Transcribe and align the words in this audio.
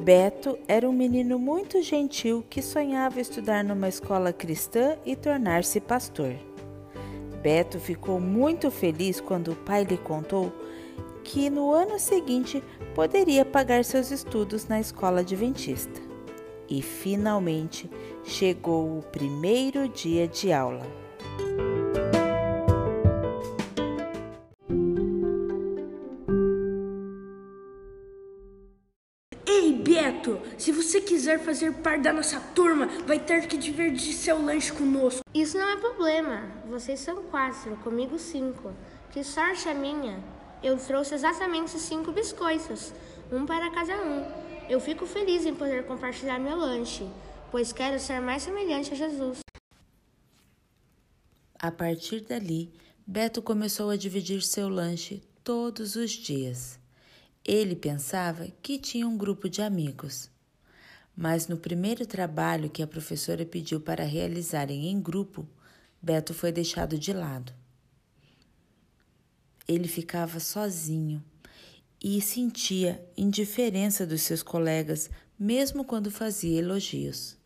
Beto 0.00 0.58
era 0.66 0.88
um 0.88 0.94
menino 0.94 1.38
muito 1.38 1.82
gentil 1.82 2.42
que 2.48 2.62
sonhava 2.62 3.20
estudar 3.20 3.62
numa 3.62 3.86
escola 3.86 4.32
cristã 4.32 4.96
e 5.04 5.14
tornar-se 5.14 5.78
pastor. 5.78 6.34
Beto 7.42 7.78
ficou 7.78 8.18
muito 8.18 8.70
feliz 8.70 9.20
quando 9.20 9.52
o 9.52 9.56
pai 9.56 9.84
lhe 9.84 9.98
contou 9.98 10.50
que 11.22 11.50
no 11.50 11.70
ano 11.70 11.98
seguinte 11.98 12.64
poderia 12.94 13.44
pagar 13.44 13.84
seus 13.84 14.10
estudos 14.10 14.66
na 14.66 14.80
escola 14.80 15.20
adventista. 15.20 16.00
E 16.66 16.80
finalmente 16.80 17.90
chegou 18.24 18.98
o 18.98 19.02
primeiro 19.02 19.86
dia 19.86 20.26
de 20.26 20.50
aula. 20.50 20.86
Ei, 30.20 30.26
Beto, 30.26 30.40
se 30.58 30.70
você 30.70 31.00
quiser 31.00 31.40
fazer 31.40 31.72
parte 31.74 32.02
da 32.02 32.12
nossa 32.12 32.38
turma, 32.54 32.86
vai 33.06 33.18
ter 33.18 33.46
que 33.46 33.56
dividir 33.56 34.12
seu 34.12 34.40
lanche 34.42 34.70
conosco. 34.72 35.22
Isso 35.32 35.56
não 35.56 35.68
é 35.68 35.76
problema. 35.76 36.42
Vocês 36.68 37.00
são 37.00 37.22
quatro, 37.24 37.76
comigo 37.78 38.18
cinco. 38.18 38.72
Que 39.10 39.24
sorte 39.24 39.68
a 39.68 39.74
minha! 39.74 40.22
Eu 40.62 40.76
trouxe 40.76 41.14
exatamente 41.14 41.70
cinco 41.78 42.12
biscoitos, 42.12 42.92
um 43.32 43.46
para 43.46 43.70
cada 43.70 43.96
um. 44.02 44.24
Eu 44.68 44.78
fico 44.78 45.06
feliz 45.06 45.46
em 45.46 45.54
poder 45.54 45.86
compartilhar 45.86 46.38
meu 46.38 46.56
lanche, 46.56 47.08
pois 47.50 47.72
quero 47.72 47.98
ser 47.98 48.20
mais 48.20 48.42
semelhante 48.42 48.92
a 48.92 48.96
Jesus. 48.96 49.38
A 51.58 51.70
partir 51.72 52.20
dali, 52.20 52.70
Beto 53.06 53.40
começou 53.40 53.88
a 53.88 53.96
dividir 53.96 54.42
seu 54.42 54.68
lanche 54.68 55.22
todos 55.42 55.96
os 55.96 56.10
dias. 56.10 56.79
Ele 57.44 57.74
pensava 57.74 58.48
que 58.62 58.78
tinha 58.78 59.06
um 59.06 59.16
grupo 59.16 59.48
de 59.48 59.62
amigos. 59.62 60.30
Mas 61.16 61.48
no 61.48 61.56
primeiro 61.56 62.06
trabalho 62.06 62.70
que 62.70 62.82
a 62.82 62.86
professora 62.86 63.44
pediu 63.44 63.80
para 63.80 64.04
realizarem 64.04 64.88
em 64.88 65.00
grupo, 65.00 65.48
Beto 66.00 66.32
foi 66.32 66.52
deixado 66.52 66.98
de 66.98 67.12
lado 67.12 67.52
ele 69.70 69.86
ficava 69.86 70.40
sozinho 70.40 71.22
e 72.02 72.20
sentia 72.20 73.04
indiferença 73.16 74.04
dos 74.04 74.22
seus 74.22 74.42
colegas, 74.42 75.08
mesmo 75.38 75.84
quando 75.84 76.10
fazia 76.10 76.58
elogios. 76.58 77.36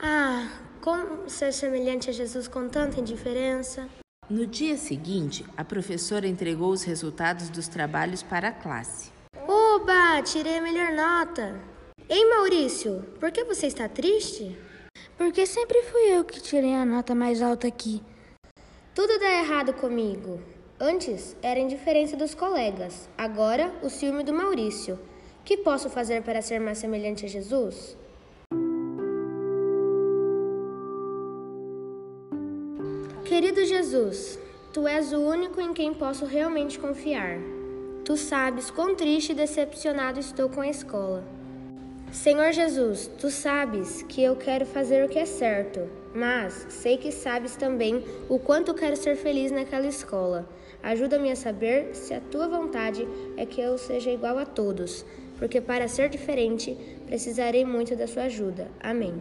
Ah, 0.00 0.48
como 0.80 1.28
ser 1.28 1.52
semelhante 1.52 2.08
a 2.08 2.12
Jesus 2.12 2.48
com 2.48 2.68
tanta 2.68 3.00
indiferença? 3.00 3.86
No 4.28 4.44
dia 4.44 4.76
seguinte, 4.76 5.46
a 5.56 5.62
professora 5.62 6.26
entregou 6.26 6.72
os 6.72 6.82
resultados 6.82 7.48
dos 7.48 7.68
trabalhos 7.68 8.24
para 8.24 8.48
a 8.48 8.52
classe. 8.52 9.12
Oba, 9.46 10.20
tirei 10.22 10.58
a 10.58 10.60
melhor 10.60 10.90
nota. 10.92 11.60
Ei, 12.08 12.28
Maurício, 12.28 13.04
por 13.20 13.30
que 13.30 13.44
você 13.44 13.68
está 13.68 13.88
triste? 13.88 14.58
Porque 15.16 15.46
sempre 15.46 15.80
fui 15.84 16.10
eu 16.10 16.24
que 16.24 16.40
tirei 16.40 16.74
a 16.74 16.84
nota 16.84 17.14
mais 17.14 17.40
alta 17.40 17.68
aqui. 17.68 18.02
Tudo 18.92 19.16
dá 19.20 19.30
errado 19.30 19.72
comigo. 19.74 20.42
Antes 20.80 21.36
era 21.40 21.60
a 21.60 21.62
indiferença 21.62 22.16
dos 22.16 22.34
colegas, 22.34 23.08
agora 23.16 23.72
o 23.80 23.88
ciúme 23.88 24.24
do 24.24 24.34
Maurício. 24.34 24.98
Que 25.44 25.56
posso 25.56 25.88
fazer 25.88 26.24
para 26.24 26.42
ser 26.42 26.58
mais 26.58 26.78
semelhante 26.78 27.24
a 27.24 27.28
Jesus? 27.28 27.96
Querido 33.26 33.64
Jesus, 33.64 34.38
tu 34.72 34.86
és 34.86 35.12
o 35.12 35.18
único 35.18 35.60
em 35.60 35.74
quem 35.74 35.92
posso 35.92 36.24
realmente 36.24 36.78
confiar. 36.78 37.40
Tu 38.04 38.16
sabes 38.16 38.70
quão 38.70 38.94
triste 38.94 39.32
e 39.32 39.34
decepcionado 39.34 40.20
estou 40.20 40.48
com 40.48 40.60
a 40.60 40.68
escola. 40.68 41.24
Senhor 42.12 42.52
Jesus, 42.52 43.10
tu 43.18 43.28
sabes 43.28 44.02
que 44.02 44.22
eu 44.22 44.36
quero 44.36 44.64
fazer 44.64 45.04
o 45.04 45.08
que 45.08 45.18
é 45.18 45.26
certo, 45.26 45.80
mas 46.14 46.66
sei 46.68 46.96
que 46.98 47.10
sabes 47.10 47.56
também 47.56 48.04
o 48.28 48.38
quanto 48.38 48.72
quero 48.74 48.96
ser 48.96 49.16
feliz 49.16 49.50
naquela 49.50 49.88
escola. 49.88 50.48
Ajuda-me 50.80 51.32
a 51.32 51.36
saber 51.36 51.96
se 51.96 52.14
a 52.14 52.20
tua 52.20 52.46
vontade 52.46 53.08
é 53.36 53.44
que 53.44 53.60
eu 53.60 53.76
seja 53.76 54.12
igual 54.12 54.38
a 54.38 54.46
todos, 54.46 55.04
porque 55.36 55.60
para 55.60 55.88
ser 55.88 56.08
diferente 56.08 56.78
precisarei 57.06 57.64
muito 57.64 57.96
da 57.96 58.06
sua 58.06 58.22
ajuda. 58.22 58.70
Amém. 58.78 59.20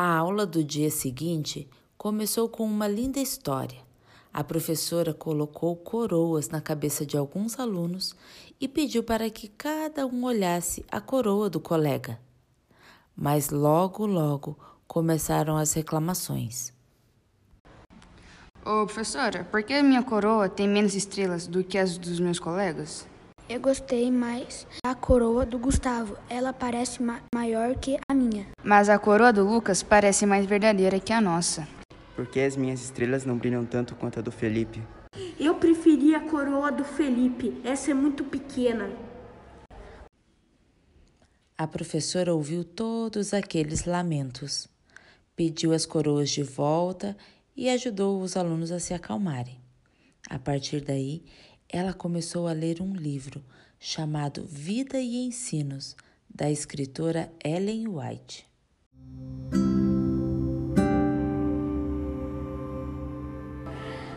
A 0.00 0.16
aula 0.16 0.46
do 0.46 0.62
dia 0.62 0.92
seguinte 0.92 1.68
começou 1.96 2.48
com 2.48 2.62
uma 2.62 2.86
linda 2.86 3.18
história. 3.18 3.80
A 4.32 4.44
professora 4.44 5.12
colocou 5.12 5.74
coroas 5.74 6.48
na 6.50 6.60
cabeça 6.60 7.04
de 7.04 7.16
alguns 7.16 7.58
alunos 7.58 8.14
e 8.60 8.68
pediu 8.68 9.02
para 9.02 9.28
que 9.28 9.48
cada 9.48 10.06
um 10.06 10.22
olhasse 10.22 10.86
a 10.88 11.00
coroa 11.00 11.50
do 11.50 11.58
colega. 11.58 12.16
Mas 13.16 13.50
logo, 13.50 14.06
logo 14.06 14.56
começaram 14.86 15.56
as 15.56 15.72
reclamações. 15.72 16.72
Ô 18.64 18.86
professora, 18.86 19.42
por 19.50 19.64
que 19.64 19.72
a 19.72 19.82
minha 19.82 20.04
coroa 20.04 20.48
tem 20.48 20.68
menos 20.68 20.94
estrelas 20.94 21.48
do 21.48 21.64
que 21.64 21.76
as 21.76 21.98
dos 21.98 22.20
meus 22.20 22.38
colegas? 22.38 23.04
Eu 23.48 23.60
gostei 23.60 24.10
mais 24.10 24.66
da 24.84 24.94
coroa 24.94 25.46
do 25.46 25.58
Gustavo. 25.58 26.18
Ela 26.28 26.52
parece 26.52 27.02
ma 27.02 27.22
maior 27.34 27.74
que 27.76 27.96
a 28.06 28.12
minha. 28.12 28.46
Mas 28.62 28.90
a 28.90 28.98
coroa 28.98 29.32
do 29.32 29.42
Lucas 29.42 29.82
parece 29.82 30.26
mais 30.26 30.44
verdadeira 30.44 31.00
que 31.00 31.14
a 31.14 31.20
nossa. 31.20 31.66
Por 32.14 32.26
que 32.26 32.40
as 32.40 32.56
minhas 32.56 32.82
estrelas 32.82 33.24
não 33.24 33.38
brilham 33.38 33.64
tanto 33.64 33.94
quanto 33.94 34.18
a 34.18 34.22
do 34.22 34.30
Felipe? 34.30 34.82
Eu 35.40 35.54
preferi 35.54 36.14
a 36.14 36.20
coroa 36.20 36.70
do 36.70 36.84
Felipe. 36.84 37.58
Essa 37.64 37.92
é 37.92 37.94
muito 37.94 38.22
pequena. 38.22 38.90
A 41.56 41.66
professora 41.66 42.34
ouviu 42.34 42.62
todos 42.64 43.32
aqueles 43.32 43.86
lamentos, 43.86 44.68
pediu 45.34 45.72
as 45.72 45.86
coroas 45.86 46.28
de 46.28 46.42
volta 46.42 47.16
e 47.56 47.70
ajudou 47.70 48.20
os 48.20 48.36
alunos 48.36 48.70
a 48.70 48.78
se 48.78 48.92
acalmarem. 48.92 49.58
A 50.28 50.38
partir 50.38 50.82
daí, 50.82 51.24
ela 51.70 51.92
começou 51.92 52.48
a 52.48 52.52
ler 52.52 52.80
um 52.80 52.94
livro 52.94 53.44
chamado 53.78 54.46
Vida 54.46 54.98
e 54.98 55.16
Ensinos, 55.16 55.94
da 56.28 56.50
escritora 56.50 57.30
Ellen 57.44 57.88
White. 57.88 58.46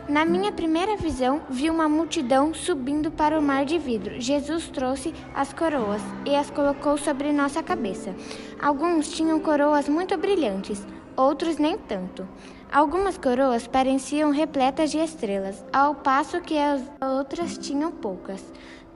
Na 0.08 0.26
minha 0.26 0.52
primeira 0.52 0.98
visão, 0.98 1.42
vi 1.50 1.70
uma 1.70 1.88
multidão 1.88 2.54
subindo 2.54 3.10
para 3.12 3.40
o 3.40 3.42
mar 3.42 3.66
de 3.66 3.78
vidro. 3.78 4.20
Jesus 4.20 4.68
trouxe 4.68 5.14
as 5.34 5.54
coroas 5.54 6.02
e 6.26 6.36
as 6.36 6.50
colocou 6.50 6.98
sobre 6.98 7.32
nossa 7.32 7.64
cabeça. 7.64 8.14
Alguns 8.62 9.10
tinham 9.10 9.40
coroas 9.40 9.88
muito 9.88 10.18
brilhantes, 10.18 10.86
outros 11.16 11.58
nem 11.58 11.78
tanto. 11.78 12.28
Algumas 12.72 13.18
coroas 13.18 13.68
pareciam 13.68 14.32
repletas 14.32 14.92
de 14.92 14.98
estrelas, 14.98 15.64
ao 15.74 15.96
passo 15.96 16.40
que 16.42 16.58
as 16.58 16.82
outras 17.02 17.58
tinham 17.58 17.92
poucas. 17.92 18.42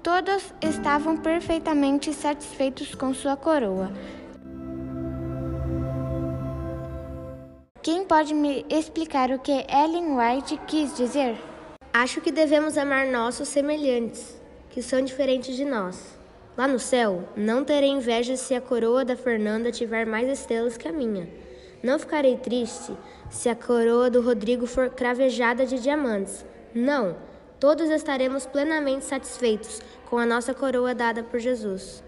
Todos 0.02 0.54
estavam 0.62 1.18
perfeitamente 1.18 2.14
satisfeitos 2.14 2.96
com 2.96 3.14
sua 3.14 3.36
coroa. 3.36 3.92
Quem 7.82 8.06
pode 8.06 8.34
me 8.34 8.66
explicar 8.70 9.30
o 9.32 9.40
que 9.40 9.66
Ellen 9.70 10.18
White 10.18 10.58
quis 10.66 10.96
dizer? 10.96 11.38
Acho 11.94 12.20
que 12.20 12.32
devemos 12.32 12.78
amar 12.78 13.08
nossos 13.08 13.48
semelhantes, 13.48 14.42
que 14.70 14.82
são 14.82 15.02
diferentes 15.02 15.56
de 15.56 15.66
nós. 15.66 16.18
Lá 16.58 16.68
no 16.68 16.80
céu, 16.80 17.28
não 17.36 17.64
terei 17.64 17.90
inveja 17.90 18.38
se 18.38 18.56
a 18.56 18.62
coroa 18.62 19.04
da 19.04 19.16
Fernanda 19.16 19.72
tiver 19.72 20.06
mais 20.06 20.28
estrelas 20.28 20.78
que 20.78 20.88
a 20.88 20.92
minha. 20.92 21.28
Não 21.86 22.00
ficarei 22.00 22.36
triste 22.36 22.98
se 23.30 23.48
a 23.48 23.56
coroa 23.56 24.10
do 24.10 24.20
Rodrigo 24.20 24.66
for 24.66 24.90
cravejada 24.90 25.68
de 25.68 25.80
diamantes. 25.80 26.44
Não, 26.74 27.16
todos 27.60 27.92
estaremos 27.92 28.48
plenamente 28.48 29.06
satisfeitos 29.06 29.84
com 30.10 30.18
a 30.18 30.26
nossa 30.26 30.52
coroa 30.52 30.96
dada 30.96 31.22
por 31.22 31.40
Jesus. 31.40 32.04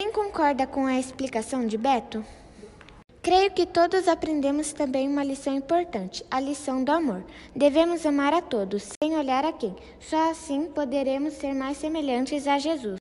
Quem 0.00 0.10
concorda 0.10 0.66
com 0.66 0.86
a 0.86 0.98
explicação 0.98 1.66
de 1.66 1.76
Beto? 1.76 2.24
Creio 3.20 3.50
que 3.50 3.66
todos 3.66 4.08
aprendemos 4.08 4.72
também 4.72 5.06
uma 5.06 5.22
lição 5.22 5.54
importante, 5.54 6.24
a 6.30 6.40
lição 6.40 6.82
do 6.82 6.90
amor. 6.90 7.22
Devemos 7.54 8.06
amar 8.06 8.32
a 8.32 8.40
todos, 8.40 8.88
sem 9.02 9.14
olhar 9.14 9.44
a 9.44 9.52
quem. 9.52 9.76
Só 10.00 10.30
assim 10.30 10.68
poderemos 10.68 11.34
ser 11.34 11.52
mais 11.52 11.76
semelhantes 11.76 12.46
a 12.46 12.58
Jesus. 12.58 12.96